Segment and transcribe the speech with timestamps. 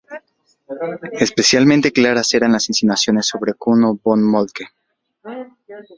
[1.11, 4.65] Especialmente claras eran las insinuaciones sobre Kuno von Moltke.